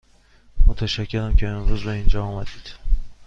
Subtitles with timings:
[0.67, 2.71] متشکرم که امروز به اینجا آمدید.